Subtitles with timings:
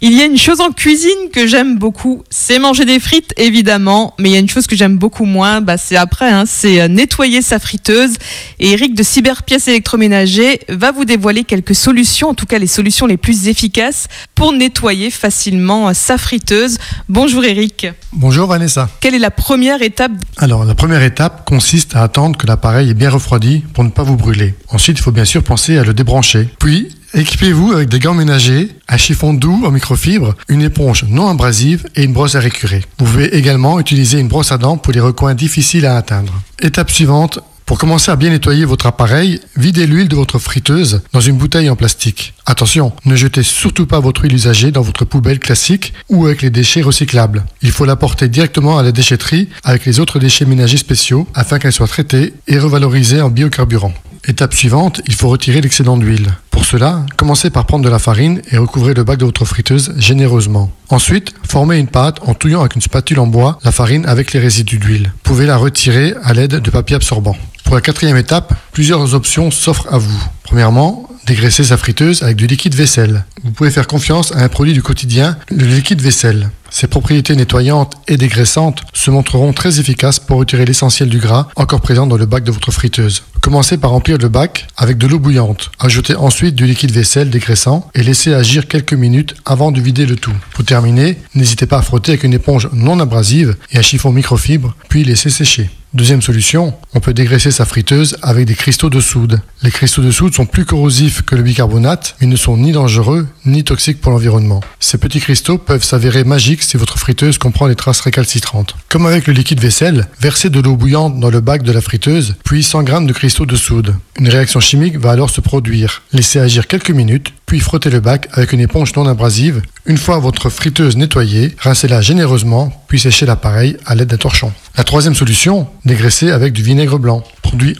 [0.00, 4.14] Il y a une chose en cuisine que j'aime beaucoup, c'est manger des frites évidemment,
[4.20, 6.80] mais il y a une chose que j'aime beaucoup moins, bah c'est après, hein, c'est
[6.80, 8.12] euh, nettoyer sa friteuse.
[8.60, 13.06] Et Eric de Cyberpièces électroménager va vous dévoiler quelques solutions, en tout cas les solutions
[13.06, 16.78] les plus efficaces pour nettoyer facilement euh, sa friteuse.
[17.08, 17.88] Bonjour Eric.
[18.12, 18.88] Bonjour Vanessa.
[19.00, 22.94] Quelle est la première étape Alors la première étape consiste à attendre que l'appareil est
[22.94, 24.54] bien refroidi pour ne pas vous brûler.
[24.68, 26.48] Ensuite il faut bien sûr penser à le débrancher.
[26.60, 31.86] Puis Équipez-vous avec des gants ménagers, un chiffon doux en microfibre, une éponge non abrasive
[31.96, 32.84] et une brosse à récurer.
[32.98, 36.34] Vous pouvez également utiliser une brosse à dents pour les recoins difficiles à atteindre.
[36.60, 41.20] Étape suivante, pour commencer à bien nettoyer votre appareil, videz l'huile de votre friteuse dans
[41.20, 42.34] une bouteille en plastique.
[42.46, 46.48] Attention, ne jetez surtout pas votre huile usagée dans votre poubelle classique ou avec les
[46.50, 47.44] déchets recyclables.
[47.60, 51.58] Il faut la porter directement à la déchetterie avec les autres déchets ménagers spéciaux afin
[51.58, 53.92] qu'elle soit traitée et revalorisée en biocarburant.
[54.28, 56.28] Étape suivante, il faut retirer l'excédent d'huile.
[56.50, 59.94] Pour cela, commencez par prendre de la farine et recouvrez le bac de votre friteuse
[59.96, 60.70] généreusement.
[60.90, 64.40] Ensuite, formez une pâte en touillant avec une spatule en bois la farine avec les
[64.40, 65.12] résidus d'huile.
[65.14, 67.38] Vous pouvez la retirer à l'aide de papier absorbant.
[67.64, 70.22] Pour la quatrième étape, plusieurs options s'offrent à vous.
[70.42, 73.24] Premièrement, dégraisser sa friteuse avec du liquide vaisselle.
[73.44, 76.50] Vous pouvez faire confiance à un produit du quotidien, le liquide vaisselle.
[76.70, 81.80] Ses propriétés nettoyantes et dégraissantes se montreront très efficaces pour retirer l'essentiel du gras encore
[81.80, 83.22] présent dans le bac de votre friteuse.
[83.40, 85.70] Commencez par remplir le bac avec de l'eau bouillante.
[85.78, 90.16] Ajoutez ensuite du liquide vaisselle dégraissant et laissez agir quelques minutes avant de vider le
[90.16, 90.34] tout.
[90.52, 94.74] Pour terminer, n'hésitez pas à frotter avec une éponge non abrasive et un chiffon microfibre,
[94.88, 95.70] puis laissez sécher.
[95.94, 99.40] Deuxième solution, on peut dégraisser sa friteuse avec des cristaux de soude.
[99.62, 103.26] Les cristaux de soude sont plus corrosifs que le bicarbonate, mais ne sont ni dangereux
[103.46, 104.60] ni toxiques pour l'environnement.
[104.80, 108.76] Ces petits cristaux peuvent s'avérer magiques si votre friteuse comprend des traces récalcitrantes.
[108.90, 112.36] Comme avec le liquide vaisselle, versez de l'eau bouillante dans le bac de la friteuse,
[112.44, 113.94] puis 100 g de cristaux de soude.
[114.18, 116.02] Une réaction chimique va alors se produire.
[116.12, 119.62] Laissez agir quelques minutes, puis frottez le bac avec une éponge non abrasive.
[119.86, 124.52] Une fois votre friteuse nettoyée, rincez-la généreusement, puis séchez l'appareil à l'aide d'un torchon.
[124.76, 127.24] La troisième solution, dégraisser avec du vinaigre blanc.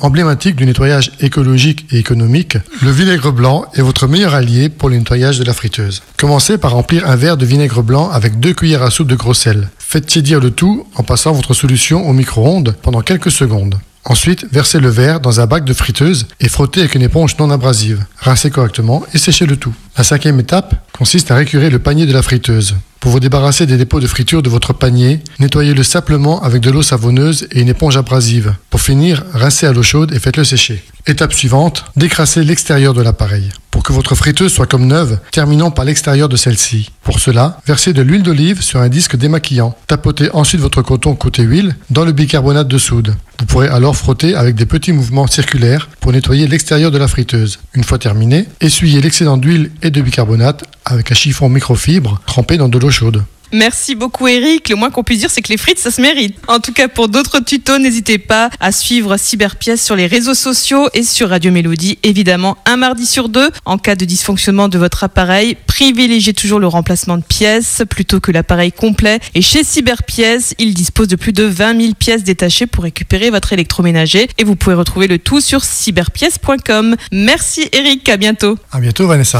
[0.00, 4.96] Emblématique du nettoyage écologique et économique, le vinaigre blanc est votre meilleur allié pour le
[4.96, 6.02] nettoyage de la friteuse.
[6.16, 9.34] Commencez par remplir un verre de vinaigre blanc avec deux cuillères à soupe de gros
[9.34, 9.68] sel.
[9.78, 13.78] Faites tiédir le tout en passant votre solution au micro-ondes pendant quelques secondes.
[14.04, 17.50] Ensuite, versez le verre dans un bac de friteuse et frottez avec une éponge non
[17.50, 18.04] abrasive.
[18.18, 19.74] Rincez correctement et séchez le tout.
[19.98, 22.76] La cinquième étape consiste à récurer le panier de la friteuse.
[23.00, 26.82] Pour vous débarrasser des dépôts de friture de votre panier, nettoyez-le simplement avec de l'eau
[26.82, 28.54] savonneuse et une éponge abrasive.
[28.70, 30.82] Pour finir, rincez à l'eau chaude et faites-le sécher.
[31.06, 33.50] Étape suivante, décrassez l'extérieur de l'appareil.
[33.86, 36.90] Que votre friteuse soit comme neuve, terminons par l'extérieur de celle-ci.
[37.04, 39.76] Pour cela, versez de l'huile d'olive sur un disque démaquillant.
[39.86, 43.14] Tapotez ensuite votre coton côté huile dans le bicarbonate de soude.
[43.38, 47.60] Vous pourrez alors frotter avec des petits mouvements circulaires pour nettoyer l'extérieur de la friteuse.
[47.74, 52.68] Une fois terminé, essuyez l'excédent d'huile et de bicarbonate avec un chiffon microfibre trempé dans
[52.68, 53.22] de l'eau chaude.
[53.52, 54.68] Merci beaucoup Eric.
[54.68, 56.36] Le moins qu'on puisse dire, c'est que les frites, ça se mérite.
[56.48, 60.88] En tout cas, pour d'autres tutos, n'hésitez pas à suivre Cyberpièce sur les réseaux sociaux
[60.94, 63.50] et sur Radio Mélodie, évidemment, un mardi sur deux.
[63.64, 68.32] En cas de dysfonctionnement de votre appareil, privilégiez toujours le remplacement de pièces plutôt que
[68.32, 69.20] l'appareil complet.
[69.34, 73.52] Et chez Cyberpièce, il dispose de plus de 20 000 pièces détachées pour récupérer votre
[73.52, 74.28] électroménager.
[74.38, 76.96] Et vous pouvez retrouver le tout sur cyberpièce.com.
[77.12, 78.58] Merci Eric, à bientôt.
[78.72, 79.34] À bientôt Vanessa.